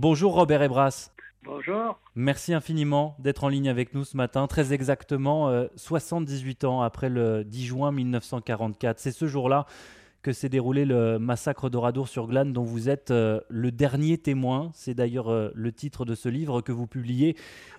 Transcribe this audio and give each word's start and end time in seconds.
Bonjour 0.00 0.34
Robert 0.34 0.62
Ebras. 0.62 1.10
Bonjour. 1.42 1.98
Merci 2.14 2.54
infiniment 2.54 3.16
d'être 3.18 3.42
en 3.42 3.48
ligne 3.48 3.68
avec 3.68 3.94
nous 3.94 4.04
ce 4.04 4.16
matin, 4.16 4.46
très 4.46 4.72
exactement 4.72 5.50
78 5.74 6.62
ans 6.62 6.82
après 6.82 7.08
le 7.08 7.42
10 7.42 7.66
juin 7.66 7.90
1944. 7.90 9.00
C'est 9.00 9.10
ce 9.10 9.26
jour-là 9.26 9.66
que 10.22 10.30
s'est 10.30 10.48
déroulé 10.48 10.84
le 10.84 11.18
massacre 11.18 11.68
d'Oradour 11.68 12.06
sur 12.06 12.28
Glane 12.28 12.52
dont 12.52 12.62
vous 12.62 12.88
êtes 12.88 13.10
euh, 13.10 13.40
le 13.48 13.72
dernier 13.72 14.18
témoin. 14.18 14.70
C'est 14.72 14.94
d'ailleurs 14.94 15.32
euh, 15.32 15.50
le 15.52 15.72
titre 15.72 16.04
de 16.04 16.14
ce 16.14 16.28
livre 16.28 16.60
que 16.60 16.70
vous 16.70 16.86
publiez 16.86 17.34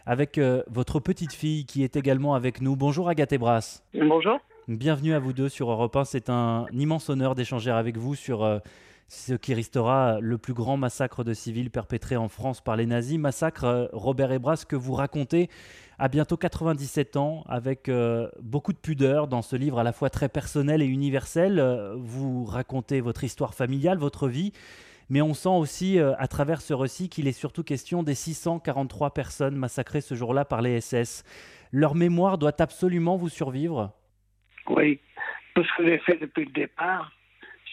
avec 0.06 0.38
euh, 0.38 0.62
votre 0.68 1.00
petite 1.00 1.32
fille 1.32 1.66
qui 1.66 1.86
est 1.86 1.96
également 1.96 2.36
avec 2.36 2.60
nous. 2.60 2.76
Bonjour 2.76 3.08
Agathe 3.08 3.36
Bras. 3.36 3.82
Bonjour. 3.94 4.40
Bienvenue 4.68 5.14
à 5.14 5.20
vous 5.20 5.32
deux 5.32 5.48
sur 5.48 5.72
Europe 5.72 5.96
1. 5.96 6.04
C'est 6.04 6.30
un 6.30 6.66
immense 6.74 7.08
honneur 7.08 7.34
d'échanger 7.34 7.72
avec 7.72 7.96
vous 7.96 8.14
sur 8.14 8.62
ce 9.10 9.34
qui 9.34 9.56
restera 9.56 10.20
le 10.22 10.38
plus 10.38 10.54
grand 10.54 10.78
massacre 10.78 11.24
de 11.24 11.34
civils 11.34 11.72
perpétré 11.72 12.16
en 12.16 12.30
France 12.30 12.62
par 12.62 12.76
les 12.76 12.86
nazis. 12.86 13.18
Massacre, 13.18 13.90
Robert 13.92 14.32
Ebras, 14.32 14.66
que 14.70 14.76
vous 14.76 14.94
racontez 14.94 15.50
à 15.98 16.08
bientôt 16.10 16.38
97 16.38 17.18
ans, 17.18 17.44
avec 17.50 17.90
euh, 17.90 18.30
beaucoup 18.40 18.72
de 18.72 18.78
pudeur 18.78 19.28
dans 19.28 19.42
ce 19.42 19.56
livre 19.56 19.80
à 19.80 19.84
la 19.84 19.94
fois 19.94 20.12
très 20.12 20.30
personnel 20.30 20.84
et 20.84 20.86
universel. 20.86 21.60
Euh, 21.60 21.96
vous 21.98 22.46
racontez 22.46 23.02
votre 23.02 23.24
histoire 23.24 23.56
familiale, 23.56 23.98
votre 23.98 24.30
vie, 24.30 24.54
mais 25.10 25.24
on 25.24 25.34
sent 25.34 25.50
aussi 25.50 25.98
euh, 26.00 26.14
à 26.20 26.28
travers 26.28 26.62
ce 26.62 26.76
récit 26.76 27.10
qu'il 27.10 27.28
est 27.28 27.32
surtout 27.32 27.64
question 27.64 28.04
des 28.04 28.14
643 28.14 29.16
personnes 29.16 29.56
massacrées 29.56 30.02
ce 30.02 30.14
jour-là 30.14 30.46
par 30.46 30.62
les 30.62 30.80
SS. 30.80 31.24
Leur 31.72 31.96
mémoire 31.96 32.38
doit 32.38 32.62
absolument 32.62 33.18
vous 33.18 33.30
survivre? 33.30 33.92
Oui, 34.70 35.02
tout 35.56 35.64
ce 35.64 35.78
que 35.78 35.86
j'ai 35.86 35.98
fait 35.98 36.18
depuis 36.18 36.46
le 36.46 36.52
départ, 36.52 37.12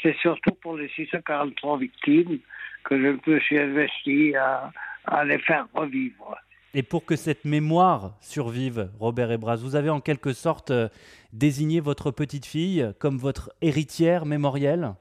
c'est 0.02 0.16
surtout 0.16 0.54
pour 0.62 0.76
les 0.76 0.88
643 0.90 1.78
victimes 1.78 2.38
que 2.84 2.96
je 2.96 3.30
me 3.30 3.40
suis 3.40 3.58
investi 3.58 4.34
à 4.36 5.24
les 5.24 5.38
faire 5.38 5.66
revivre. 5.74 6.36
Et 6.78 6.82
pour 6.82 7.06
que 7.06 7.16
cette 7.16 7.46
mémoire 7.46 8.12
survive, 8.20 8.90
Robert 9.00 9.32
Ebras, 9.32 9.56
vous 9.56 9.76
avez 9.76 9.88
en 9.88 10.02
quelque 10.02 10.34
sorte 10.34 10.70
euh, 10.70 10.88
désigné 11.32 11.80
votre 11.80 12.10
petite 12.10 12.44
fille 12.44 12.92
comme 12.98 13.16
votre 13.16 13.50
héritière 13.62 14.26
mémorielle? 14.26 14.92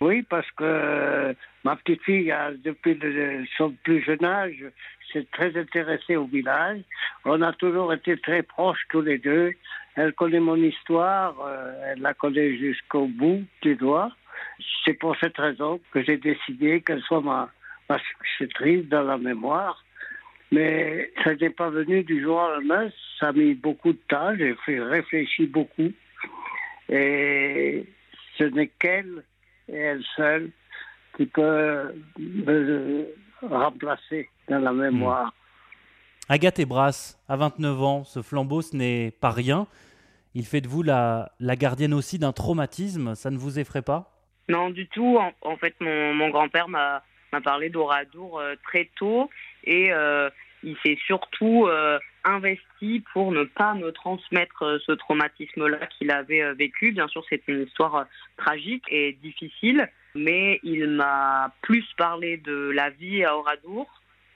Oui, 0.00 0.22
parce 0.22 0.48
que 0.52 0.62
euh, 0.62 1.34
ma 1.64 1.74
petite 1.74 2.00
fille, 2.02 2.32
depuis 2.62 2.96
son 3.56 3.72
plus 3.82 4.04
jeune 4.04 4.24
âge, 4.24 4.64
s'est 5.12 5.26
très 5.32 5.58
intéressée 5.58 6.14
au 6.14 6.26
village. 6.26 6.82
On 7.24 7.42
a 7.42 7.52
toujours 7.52 7.92
été 7.92 8.16
très 8.18 8.44
proches 8.44 8.86
tous 8.90 9.00
les 9.00 9.18
deux. 9.18 9.50
Elle 9.96 10.12
connaît 10.12 10.40
mon 10.40 10.56
histoire, 10.56 11.34
euh, 11.40 11.72
elle 11.86 12.00
la 12.00 12.14
connaît 12.14 12.56
jusqu'au 12.56 13.06
bout 13.06 13.44
des 13.62 13.76
doigts. 13.76 14.10
C'est 14.84 14.94
pour 14.94 15.16
cette 15.16 15.36
raison 15.36 15.80
que 15.92 16.02
j'ai 16.02 16.16
décidé 16.16 16.80
qu'elle 16.80 17.02
soit 17.02 17.20
ma, 17.20 17.50
ma 17.88 17.98
successrice 17.98 18.86
dans 18.88 19.02
la 19.02 19.18
mémoire. 19.18 19.84
Mais 20.50 21.12
ça 21.22 21.34
n'est 21.34 21.50
pas 21.50 21.70
venu 21.70 22.02
du 22.02 22.22
jour 22.22 22.36
au 22.36 22.54
lendemain. 22.56 22.88
Ça 23.18 23.28
a 23.28 23.32
mis 23.32 23.54
beaucoup 23.54 23.92
de 23.92 24.00
temps. 24.08 24.34
J'ai 24.36 24.54
fait 24.66 24.80
réfléchir 24.80 25.48
beaucoup. 25.48 25.92
Et 26.88 27.84
ce 28.36 28.44
n'est 28.44 28.70
qu'elle 28.78 29.22
et 29.68 29.76
elle 29.76 30.04
seule 30.16 30.50
qui 31.16 31.26
peut 31.26 31.94
me 32.18 33.06
remplacer 33.42 34.28
dans 34.48 34.58
la 34.58 34.72
mémoire. 34.72 35.32
Agathe 36.28 36.58
Ebras, 36.58 37.18
à 37.28 37.36
29 37.36 37.82
ans, 37.82 38.04
ce 38.04 38.22
flambeau, 38.22 38.62
ce 38.62 38.74
n'est 38.74 39.10
pas 39.10 39.30
rien. 39.30 39.66
Il 40.34 40.46
fait 40.46 40.62
de 40.62 40.68
vous 40.68 40.82
la, 40.82 41.30
gardienne 41.40 41.92
aussi 41.92 42.18
d'un 42.18 42.32
traumatisme. 42.32 43.14
Ça 43.14 43.30
ne 43.30 43.36
vous 43.36 43.58
effraie 43.58 43.82
pas? 43.82 44.10
Non, 44.48 44.70
du 44.70 44.88
tout. 44.88 45.18
En, 45.42 45.56
fait, 45.56 45.74
mon, 45.80 46.30
grand-père 46.30 46.68
m'a 46.68 47.02
parlé 47.44 47.68
d'Oradour 47.68 48.38
euh, 48.38 48.54
très 48.62 48.90
tôt 48.96 49.28
et 49.64 49.92
euh, 49.92 50.30
il 50.62 50.76
s'est 50.84 50.96
surtout 51.04 51.66
euh, 51.66 51.98
investi 52.24 53.02
pour 53.12 53.32
ne 53.32 53.42
pas 53.42 53.74
me 53.74 53.90
transmettre 53.90 54.80
ce 54.86 54.92
traumatisme-là 54.92 55.86
qu'il 55.98 56.10
avait 56.10 56.54
vécu. 56.54 56.92
Bien 56.92 57.08
sûr, 57.08 57.22
c'est 57.28 57.42
une 57.48 57.62
histoire 57.62 58.06
tragique 58.36 58.84
et 58.88 59.12
difficile, 59.20 59.90
mais 60.14 60.60
il 60.62 60.88
m'a 60.88 61.52
plus 61.60 61.84
parlé 61.98 62.38
de 62.38 62.70
la 62.70 62.90
vie 62.90 63.24
à 63.24 63.36
Oradour 63.36 63.90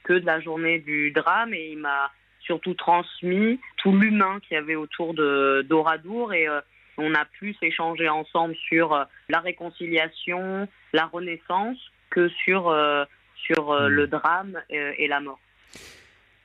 que 0.09 0.15
de 0.15 0.27
la 0.27 0.41
journée 0.41 0.79
du 0.79 1.13
drame 1.13 1.53
et 1.53 1.69
il 1.73 1.79
m'a 1.79 2.11
surtout 2.41 2.75
transmis 2.75 3.61
tout 3.77 3.93
l'humain 3.93 4.41
qu'il 4.41 4.55
y 4.55 4.59
avait 4.59 4.75
autour 4.75 5.13
de 5.13 5.65
d'Oradour 5.69 6.33
et 6.33 6.49
on 6.97 7.15
a 7.15 7.27
plus 7.27 7.55
échangé 7.61 8.09
ensemble 8.09 8.57
sur 8.69 9.07
la 9.29 9.41
réconciliation, 9.41 10.67
la 10.95 11.07
renaissance 11.07 11.77
que 12.11 12.29
sur 12.45 12.75
sur 13.35 13.73
mmh. 13.73 13.87
le 13.87 14.07
drame 14.07 14.59
et 14.71 15.07
la 15.07 15.21
mort. 15.21 15.39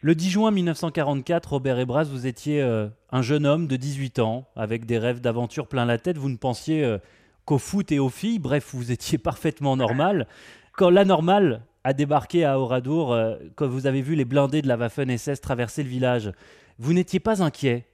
Le 0.06 0.16
10 0.16 0.32
juin 0.32 0.52
1944, 0.52 1.52
Robert 1.52 1.80
Ebras, 1.80 2.04
vous 2.04 2.28
étiez 2.28 2.62
euh, 2.62 2.90
un 3.14 3.22
jeune 3.22 3.46
homme 3.46 3.68
de 3.68 3.78
18 3.78 4.20
ans, 4.20 4.46
avec 4.58 4.86
des 4.86 4.98
rêves 4.98 5.22
d'aventure 5.22 5.70
plein 5.70 5.86
la 5.86 5.98
tête. 5.98 6.18
Vous 6.18 6.28
ne 6.28 6.36
pensiez 6.36 6.84
euh, 6.84 6.98
qu'au 7.46 7.58
foot 7.58 7.90
et 7.94 8.00
aux 8.00 8.10
filles. 8.10 8.40
Bref, 8.40 8.72
vous 8.74 8.92
étiez 8.92 9.18
parfaitement 9.24 9.78
normal. 9.78 10.28
Quand 10.74 10.90
la 10.90 11.06
normale 11.06 11.62
a 11.84 11.94
débarqué 11.94 12.46
à 12.46 12.60
Oradour, 12.60 13.14
euh, 13.14 13.36
quand 13.56 13.68
vous 13.68 13.88
avez 13.88 14.02
vu 14.02 14.16
les 14.16 14.26
blindés 14.26 14.62
de 14.62 14.68
la 14.68 14.78
Waffen-SS 14.78 15.42
traverser 15.42 15.84
le 15.84 15.90
village, 15.90 16.32
vous 16.80 16.94
n'étiez 16.94 17.20
pas 17.20 17.44
inquiet? 17.44 17.86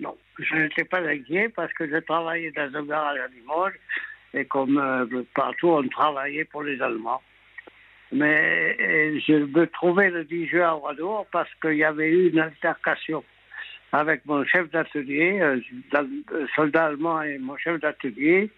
Non, 0.00 0.16
je 0.38 0.54
n'étais 0.56 0.84
pas 0.84 1.00
inquiet 1.00 1.48
parce 1.48 1.72
que 1.74 1.88
je 1.88 1.96
travaillais 1.96 2.50
dans 2.52 2.74
un 2.74 2.84
garage 2.84 3.18
à 3.18 3.28
Limoges 3.28 3.78
et 4.34 4.44
comme 4.44 4.80
partout, 5.34 5.68
on 5.68 5.86
travaillait 5.88 6.44
pour 6.44 6.62
les 6.62 6.80
Allemands. 6.82 7.22
Mais 8.12 8.76
euh, 8.80 9.20
je 9.26 9.32
me 9.32 9.66
trouvais 9.66 10.10
le 10.10 10.24
10 10.24 10.46
juin 10.46 10.68
à 10.68 10.74
Oradour 10.74 11.26
parce 11.32 11.50
qu'il 11.60 11.74
y 11.74 11.84
avait 11.84 12.08
eu 12.08 12.30
une 12.30 12.38
altercation 12.38 13.24
avec 13.92 14.24
mon 14.26 14.44
chef 14.44 14.70
d'atelier, 14.70 15.40
euh, 15.40 15.60
soldat 16.54 16.86
allemand 16.86 17.22
et 17.22 17.38
mon 17.38 17.56
chef 17.56 17.80
d'atelier. 17.80 18.50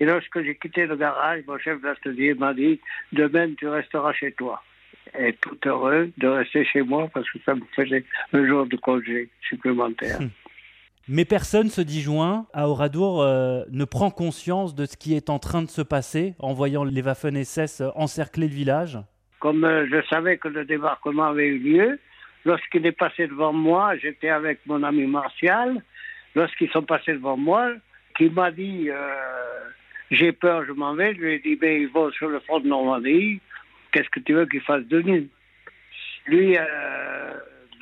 Et 0.00 0.04
lorsque 0.04 0.42
j'ai 0.42 0.56
quitté 0.56 0.86
le 0.86 0.96
garage, 0.96 1.42
mon 1.46 1.58
chef 1.58 1.80
d'atelier 1.80 2.34
m'a 2.34 2.52
dit 2.54 2.80
Demain, 3.12 3.54
tu 3.56 3.68
resteras 3.68 4.12
chez 4.12 4.32
toi. 4.32 4.62
Et 5.18 5.32
tout 5.34 5.56
heureux 5.64 6.10
de 6.18 6.26
rester 6.26 6.64
chez 6.64 6.82
moi 6.82 7.08
parce 7.12 7.30
que 7.30 7.38
ça 7.46 7.54
me 7.54 7.62
faisait 7.74 8.04
un 8.32 8.46
jour 8.46 8.66
de 8.66 8.76
congé 8.76 9.30
supplémentaire. 9.48 10.20
Hum. 10.20 10.30
Mais 11.08 11.24
personne 11.24 11.68
ce 11.68 11.80
10 11.80 12.00
juin 12.00 12.46
à 12.52 12.68
Oradour 12.68 13.22
euh, 13.22 13.62
ne 13.70 13.84
prend 13.84 14.10
conscience 14.10 14.74
de 14.74 14.86
ce 14.86 14.96
qui 14.96 15.14
est 15.14 15.30
en 15.30 15.38
train 15.38 15.62
de 15.62 15.68
se 15.68 15.80
passer 15.80 16.34
en 16.40 16.52
voyant 16.52 16.82
les 16.82 17.00
Waffen-SS 17.00 17.82
encercler 17.94 18.48
le 18.48 18.54
village? 18.54 18.98
Comme 19.38 19.64
euh, 19.64 19.86
je 19.88 20.04
savais 20.08 20.36
que 20.36 20.48
le 20.48 20.64
débarquement 20.64 21.26
avait 21.26 21.46
eu 21.46 21.58
lieu, 21.58 22.00
lorsqu'il 22.44 22.84
est 22.86 22.92
passé 22.92 23.28
devant 23.28 23.52
moi, 23.52 23.96
j'étais 23.98 24.30
avec 24.30 24.58
mon 24.66 24.82
ami 24.82 25.06
Martial, 25.06 25.80
lorsqu'ils 26.34 26.70
sont 26.70 26.82
passés 26.82 27.12
devant 27.12 27.36
moi, 27.36 27.70
qui 28.16 28.28
m'a 28.28 28.50
dit 28.50 28.90
euh, 28.90 29.14
J'ai 30.10 30.32
peur, 30.32 30.64
je 30.66 30.72
m'en 30.72 30.94
vais. 30.94 31.14
Je 31.14 31.20
lui 31.20 31.34
ai 31.34 31.38
dit 31.38 31.58
Mais 31.60 31.80
ils 31.82 31.88
vont 31.88 32.10
sur 32.12 32.28
le 32.28 32.40
front 32.40 32.60
de 32.60 32.68
Normandie, 32.68 33.40
qu'est-ce 33.92 34.08
que 34.10 34.20
tu 34.20 34.34
veux 34.34 34.46
qu'ils 34.46 34.60
fassent 34.60 34.86
de 34.86 35.00
nous? 35.02 35.28
Lui, 36.26 36.56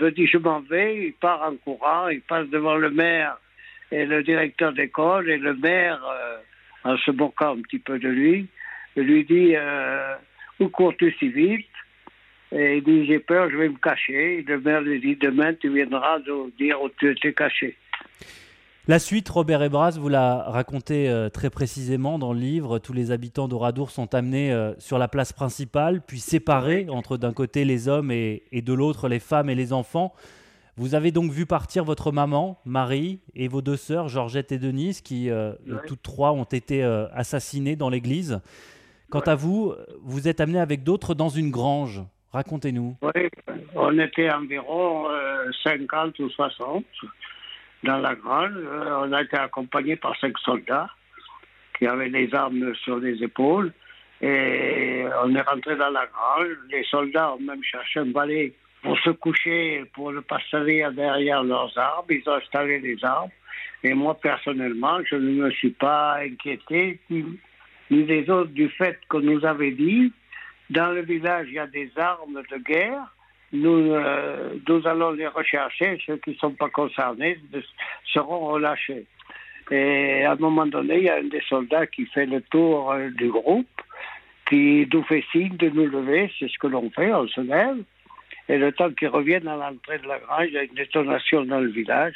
je 0.00 0.06
dis 0.06 0.26
je 0.26 0.38
m'en 0.38 0.60
vais, 0.60 1.06
il 1.06 1.12
part 1.14 1.42
en 1.42 1.56
courant, 1.56 2.08
il 2.08 2.20
passe 2.20 2.48
devant 2.48 2.76
le 2.76 2.90
maire 2.90 3.38
et 3.90 4.06
le 4.06 4.22
directeur 4.22 4.72
d'école 4.72 5.30
et 5.30 5.38
le 5.38 5.54
maire, 5.54 6.00
euh, 6.04 6.38
en 6.84 6.96
se 6.98 7.10
moquant 7.10 7.56
un 7.56 7.62
petit 7.62 7.78
peu 7.78 7.98
de 7.98 8.08
lui, 8.08 8.46
lui 8.96 9.24
dit 9.24 9.54
euh, 9.56 10.16
Où 10.60 10.68
cours-tu 10.68 11.14
si 11.18 11.28
vite 11.28 11.66
Et 12.52 12.78
il 12.78 12.84
dit 12.84 13.06
J'ai 13.06 13.20
peur, 13.20 13.50
je 13.50 13.56
vais 13.56 13.68
me 13.68 13.78
cacher. 13.78 14.44
Le 14.46 14.60
maire 14.60 14.80
lui 14.80 15.00
dit 15.00 15.16
Demain, 15.16 15.54
tu 15.54 15.68
viendras 15.68 16.18
dire 16.58 16.82
où 16.82 16.90
tu 16.98 17.10
étais 17.10 17.32
caché. 17.32 17.76
La 18.86 18.98
suite, 18.98 19.30
Robert 19.30 19.62
Ebras, 19.62 19.96
vous 19.98 20.10
la 20.10 20.42
racontez 20.42 21.08
euh, 21.08 21.30
très 21.30 21.48
précisément 21.48 22.18
dans 22.18 22.34
le 22.34 22.38
livre. 22.38 22.78
Tous 22.78 22.92
les 22.92 23.12
habitants 23.12 23.48
d'Oradour 23.48 23.90
sont 23.90 24.14
amenés 24.14 24.52
euh, 24.52 24.74
sur 24.78 24.98
la 24.98 25.08
place 25.08 25.32
principale, 25.32 26.02
puis 26.06 26.18
séparés 26.18 26.84
entre 26.90 27.16
d'un 27.16 27.32
côté 27.32 27.64
les 27.64 27.88
hommes 27.88 28.10
et, 28.10 28.42
de 28.52 28.72
l'autre 28.74 29.08
les 29.08 29.20
femmes 29.20 29.48
et 29.48 29.54
les 29.54 29.72
enfants. 29.72 30.12
Vous 30.76 30.94
avez 30.94 31.12
donc 31.12 31.30
vu 31.30 31.46
partir 31.46 31.82
votre 31.82 32.12
maman, 32.12 32.60
Marie, 32.66 33.20
et 33.34 33.48
vos 33.48 33.62
deux 33.62 33.78
sœurs, 33.78 34.08
Georgette 34.08 34.52
et 34.52 34.58
Denise, 34.58 35.00
qui 35.00 35.30
euh, 35.30 35.54
toutes 35.86 36.02
trois 36.02 36.32
ont 36.32 36.44
été 36.44 36.82
assassinées 36.82 37.76
dans 37.76 37.88
l'église. 37.88 38.42
Quant 39.08 39.20
à 39.20 39.34
vous, 39.34 39.72
vous 40.02 40.28
êtes 40.28 40.42
amenés 40.42 40.60
avec 40.60 40.82
d'autres 40.82 41.14
dans 41.14 41.30
une 41.30 41.50
grange. 41.50 42.02
Racontez-nous. 42.34 42.96
Oui, 43.00 43.30
on 43.76 43.98
était 43.98 44.30
environ 44.30 45.06
50 45.62 46.18
ou 46.18 46.28
60 46.28 46.84
dans 47.84 47.98
la 47.98 48.14
grange. 48.14 48.52
Euh, 48.56 48.98
on 49.02 49.12
a 49.12 49.22
été 49.22 49.36
accompagné 49.36 49.96
par 49.96 50.18
cinq 50.18 50.36
soldats 50.38 50.88
qui 51.78 51.86
avaient 51.86 52.08
les 52.08 52.34
armes 52.34 52.74
sur 52.76 52.98
les 52.98 53.22
épaules. 53.22 53.72
Et 54.20 55.04
on 55.22 55.34
est 55.34 55.40
rentré 55.42 55.76
dans 55.76 55.90
la 55.90 56.06
grange. 56.06 56.56
Les 56.70 56.84
soldats 56.84 57.34
ont 57.34 57.40
même 57.40 57.62
cherché 57.62 58.00
un 58.00 58.06
balai 58.06 58.54
pour 58.82 58.98
se 59.00 59.10
coucher, 59.10 59.84
pour 59.94 60.12
ne 60.12 60.20
pas 60.20 60.38
servir 60.50 60.92
derrière 60.92 61.42
leurs 61.42 61.76
armes. 61.78 62.06
Ils 62.10 62.22
ont 62.28 62.34
installé 62.34 62.80
les 62.80 63.02
armes. 63.04 63.30
Et 63.82 63.92
moi, 63.92 64.14
personnellement, 64.14 64.98
je 65.04 65.16
ne 65.16 65.42
me 65.42 65.50
suis 65.50 65.70
pas 65.70 66.18
inquiété, 66.20 67.00
ni 67.10 67.24
les 67.90 68.28
autres, 68.30 68.50
du 68.50 68.68
fait 68.70 68.98
qu'on 69.08 69.20
nous 69.20 69.44
avait 69.44 69.72
dit 69.72 70.12
dans 70.70 70.92
le 70.92 71.02
village, 71.02 71.46
il 71.48 71.54
y 71.54 71.58
a 71.58 71.66
des 71.66 71.90
armes 71.96 72.42
de 72.50 72.56
guerre. 72.58 73.14
Nous, 73.54 73.92
euh, 73.92 74.54
nous 74.68 74.86
allons 74.86 75.12
les 75.12 75.28
rechercher. 75.28 75.98
Ceux 76.04 76.16
qui 76.16 76.30
ne 76.30 76.34
sont 76.36 76.50
pas 76.50 76.68
concernés 76.68 77.38
seront 78.12 78.48
relâchés. 78.48 79.06
Et 79.70 80.24
à 80.24 80.32
un 80.32 80.36
moment 80.36 80.66
donné, 80.66 80.98
il 80.98 81.04
y 81.04 81.08
a 81.08 81.16
un 81.16 81.24
des 81.24 81.42
soldats 81.48 81.86
qui 81.86 82.04
fait 82.06 82.26
le 82.26 82.40
tour 82.42 82.90
euh, 82.90 83.10
du 83.10 83.30
groupe, 83.30 83.68
qui 84.48 84.86
nous 84.92 85.04
fait 85.04 85.24
signe 85.30 85.56
de 85.56 85.70
nous 85.70 85.86
lever. 85.86 86.30
C'est 86.38 86.50
ce 86.50 86.58
que 86.58 86.66
l'on 86.66 86.90
fait, 86.90 87.14
on 87.14 87.28
se 87.28 87.40
lève. 87.40 87.78
Et 88.48 88.58
le 88.58 88.72
temps 88.72 88.90
qu'ils 88.90 89.08
reviennent 89.08 89.48
à 89.48 89.56
l'entrée 89.56 89.98
de 89.98 90.08
la 90.08 90.18
grange, 90.18 90.46
il 90.48 90.54
y 90.54 90.58
a 90.58 90.64
une 90.64 90.74
détonation 90.74 91.44
dans 91.44 91.60
le 91.60 91.70
village. 91.70 92.14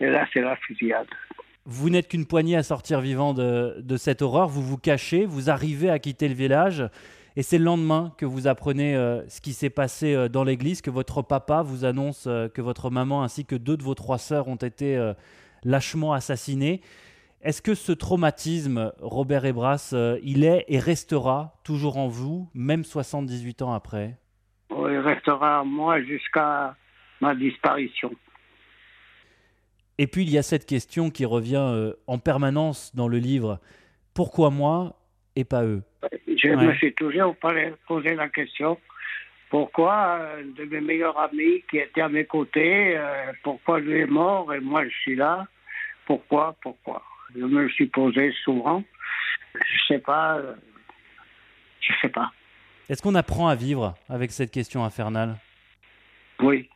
Et 0.00 0.06
là, 0.06 0.26
c'est 0.32 0.42
la 0.42 0.54
fusillade. 0.56 1.08
Vous 1.64 1.90
n'êtes 1.90 2.08
qu'une 2.08 2.26
poignée 2.26 2.56
à 2.56 2.62
sortir 2.62 3.00
vivant 3.00 3.34
de, 3.34 3.96
cette 3.96 4.22
horreur. 4.22 4.48
Vous 4.48 4.62
vous 4.62 4.78
cachez, 4.78 5.26
vous 5.26 5.50
arrivez 5.50 5.90
à 5.90 5.98
quitter 5.98 6.28
le 6.28 6.34
village. 6.34 6.84
Et 7.38 7.42
c'est 7.42 7.58
le 7.58 7.64
lendemain 7.64 8.12
que 8.18 8.26
vous 8.26 8.48
apprenez 8.48 8.96
euh, 8.96 9.24
ce 9.28 9.40
qui 9.40 9.52
s'est 9.52 9.70
passé 9.70 10.12
euh, 10.12 10.28
dans 10.28 10.42
l'église, 10.42 10.82
que 10.82 10.90
votre 10.90 11.22
papa 11.22 11.62
vous 11.62 11.84
annonce 11.84 12.26
euh, 12.26 12.48
que 12.48 12.60
votre 12.60 12.90
maman 12.90 13.22
ainsi 13.22 13.46
que 13.46 13.54
deux 13.54 13.76
de 13.76 13.84
vos 13.84 13.94
trois 13.94 14.18
sœurs 14.18 14.48
ont 14.48 14.56
été 14.56 15.00
lâchement 15.62 16.12
assassinées. 16.12 16.80
Est-ce 17.40 17.62
que 17.62 17.76
ce 17.76 17.92
traumatisme, 17.92 18.92
Robert 19.00 19.44
Ebras, 19.44 19.94
il 20.24 20.42
est 20.42 20.64
et 20.66 20.80
restera 20.80 21.54
toujours 21.62 21.98
en 21.98 22.08
vous, 22.08 22.50
même 22.54 22.82
78 22.82 23.62
ans 23.62 23.72
après? 23.72 24.18
Il 24.70 24.98
restera 24.98 25.62
en 25.62 25.64
moi 25.64 26.02
jusqu'à 26.02 26.74
ma 27.20 27.36
disparition. 27.36 28.10
Et 29.98 30.08
puis 30.08 30.24
il 30.24 30.30
y 30.30 30.38
a 30.38 30.42
cette 30.42 30.66
question 30.66 31.10
qui 31.10 31.24
revient 31.24 31.92
en 32.08 32.18
permanence 32.18 32.96
dans 32.96 33.06
le 33.06 33.18
livre. 33.18 33.60
Pourquoi 34.12 34.50
moi 34.50 34.96
et 35.36 35.44
pas 35.44 35.62
eux? 35.62 35.84
Je 36.38 36.48
me 36.48 36.74
suis 36.74 36.94
toujours 36.94 37.36
posé 37.36 38.14
la 38.14 38.28
question 38.28 38.78
pourquoi 39.50 40.20
un 40.36 40.44
de 40.44 40.64
mes 40.64 40.80
meilleurs 40.80 41.18
amis 41.18 41.62
qui 41.70 41.78
était 41.78 42.02
à 42.02 42.08
mes 42.08 42.24
côtés, 42.24 42.96
euh, 42.96 43.32
pourquoi 43.42 43.80
lui 43.80 44.00
est 44.00 44.06
mort 44.06 44.52
et 44.52 44.60
moi 44.60 44.84
je 44.84 44.94
suis 44.94 45.16
là 45.16 45.46
Pourquoi 46.06 46.54
Pourquoi? 46.60 47.02
Je 47.34 47.40
me 47.40 47.62
le 47.62 47.70
suis 47.70 47.86
posé 47.86 48.32
souvent. 48.44 48.82
Je 49.54 49.86
sais 49.86 49.98
pas. 49.98 50.38
Euh, 50.38 50.54
je 51.80 51.92
sais 52.02 52.08
pas. 52.08 52.30
Est-ce 52.88 53.02
qu'on 53.02 53.14
apprend 53.14 53.48
à 53.48 53.54
vivre 53.54 53.94
avec 54.08 54.30
cette 54.32 54.50
question 54.50 54.84
infernale? 54.84 55.36
Oui, 56.40 56.68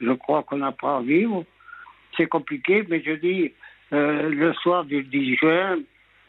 je 0.00 0.12
crois 0.12 0.42
qu'on 0.42 0.62
apprend 0.62 0.98
à 0.98 1.02
vivre. 1.02 1.44
C'est 2.16 2.26
compliqué, 2.26 2.84
mais 2.88 3.02
je 3.04 3.12
dis, 3.12 3.52
euh, 3.92 4.28
le 4.28 4.52
soir 4.54 4.84
du 4.84 5.02
10 5.02 5.36
juin, 5.36 5.78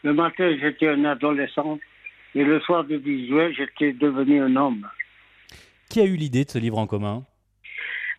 le 0.02 0.12
matin, 0.12 0.56
j'étais 0.60 0.88
un 0.88 1.04
adolescent. 1.04 1.78
Et 2.34 2.44
le 2.44 2.60
soir 2.60 2.84
du 2.84 2.98
10 2.98 3.28
juin, 3.28 3.50
j'étais 3.52 3.92
devenu 3.92 4.40
un 4.40 4.54
homme. 4.54 4.88
Qui 5.88 6.00
a 6.00 6.04
eu 6.04 6.14
l'idée 6.14 6.44
de 6.44 6.50
ce 6.50 6.58
livre 6.58 6.78
en 6.78 6.86
commun? 6.86 7.24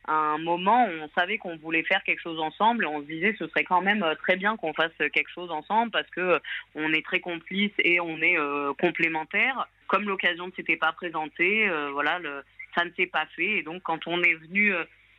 À 0.05 0.33
un 0.33 0.39
moment, 0.39 0.85
on 0.87 1.07
savait 1.17 1.37
qu'on 1.37 1.55
voulait 1.57 1.83
faire 1.83 2.03
quelque 2.03 2.21
chose 2.21 2.39
ensemble 2.39 2.83
et 2.83 2.87
on 2.87 3.01
se 3.01 3.05
disait 3.05 3.35
ce 3.39 3.47
serait 3.47 3.63
quand 3.63 3.81
même 3.81 4.03
euh, 4.03 4.15
très 4.15 4.35
bien 4.35 4.57
qu'on 4.57 4.73
fasse 4.73 4.91
quelque 4.97 5.29
chose 5.33 5.51
ensemble 5.51 5.91
parce 5.91 6.09
que 6.09 6.19
euh, 6.19 6.39
on 6.75 6.91
est 6.91 7.05
très 7.05 7.19
complices 7.19 7.71
et 7.79 8.01
on 8.01 8.17
est 8.17 8.37
euh, 8.37 8.73
complémentaires. 8.73 9.69
Comme 9.87 10.03
l'occasion 10.05 10.47
ne 10.47 10.51
s'était 10.51 10.75
pas 10.75 10.91
présentée, 10.91 11.69
voilà, 11.91 12.17
le, 12.19 12.43
ça 12.75 12.85
ne 12.85 12.91
s'est 12.91 13.07
pas 13.07 13.25
fait 13.35 13.59
et 13.59 13.63
donc 13.63 13.83
quand 13.83 14.07
on 14.07 14.21
est 14.23 14.35
venu 14.35 14.73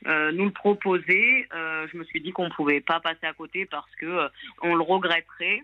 nous 0.06 0.44
le 0.46 0.50
proposer, 0.50 1.46
je 1.52 1.94
me 1.94 2.04
suis 2.04 2.22
dit 2.22 2.32
qu'on 2.32 2.46
ne 2.46 2.54
pouvait 2.54 2.80
pas 2.80 2.98
passer 2.98 3.26
à 3.26 3.34
côté 3.34 3.66
parce 3.66 3.94
que 3.96 4.28
on 4.62 4.74
le 4.74 4.82
regretterait 4.82 5.62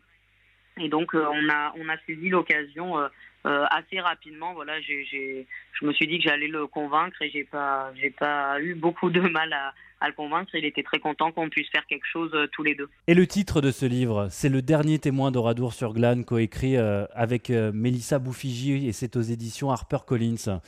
et 0.80 0.88
donc, 0.88 1.14
euh, 1.14 1.24
on, 1.30 1.48
a, 1.48 1.74
on 1.78 1.88
a 1.88 1.96
saisi 2.06 2.28
l'occasion 2.28 2.98
euh, 2.98 3.08
euh, 3.46 3.64
assez 3.70 4.00
rapidement. 4.00 4.54
Voilà, 4.54 4.80
j'ai, 4.80 5.46
je 5.72 5.84
me 5.84 5.92
suis 5.92 6.06
dit 6.06 6.18
que 6.18 6.24
j'allais 6.24 6.48
le 6.48 6.66
convaincre 6.66 7.20
et 7.22 7.30
j'ai 7.30 7.44
pas, 7.44 7.92
j'ai 8.00 8.10
pas 8.10 8.60
eu 8.60 8.74
beaucoup 8.74 9.10
de 9.10 9.20
mal 9.20 9.52
à, 9.52 9.72
à, 10.00 10.08
le 10.08 10.14
convaincre. 10.14 10.54
Il 10.54 10.64
était 10.64 10.82
très 10.82 10.98
content 10.98 11.32
qu'on 11.32 11.48
puisse 11.48 11.68
faire 11.70 11.86
quelque 11.86 12.06
chose 12.06 12.32
tous 12.52 12.62
les 12.62 12.74
deux. 12.74 12.88
Et 13.06 13.14
le 13.14 13.26
titre 13.26 13.60
de 13.60 13.70
ce 13.70 13.86
livre, 13.86 14.28
c'est 14.30 14.48
Le 14.48 14.62
dernier 14.62 14.98
témoin 14.98 15.30
d'Oradour 15.30 15.72
sur 15.72 15.92
Glane, 15.92 16.24
coécrit 16.24 16.76
avec 16.76 17.50
Mélissa 17.50 18.18
Bouffigi 18.18 18.86
et 18.88 18.92
c'est 18.92 19.16
aux 19.16 19.22
éditions 19.22 19.70
HarperCollins. 19.70 20.60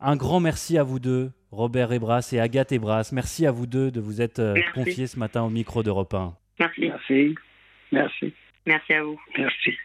Un 0.00 0.16
grand 0.16 0.40
merci 0.40 0.78
à 0.78 0.82
vous 0.82 0.98
deux, 0.98 1.30
Robert 1.52 1.92
Ebras 1.92 2.28
et 2.32 2.40
Agathe 2.40 2.72
Ebras. 2.72 3.10
Merci 3.12 3.46
à 3.46 3.52
vous 3.52 3.66
deux 3.66 3.92
de 3.92 4.00
vous 4.00 4.20
être 4.20 4.54
confiés 4.74 5.06
ce 5.06 5.18
matin 5.18 5.42
au 5.42 5.50
micro 5.50 5.82
d'Europe 5.84 6.14
1. 6.14 6.34
Merci. 6.58 6.80
Merci. 6.88 7.34
Merci. 7.92 8.32
Merci 8.66 8.92
à 8.92 9.02
vous. 9.02 9.20
Merci. 9.36 9.78